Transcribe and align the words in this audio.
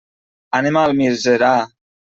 Anem 0.61 0.79
a 0.81 0.87
Almiserà. 0.89 1.55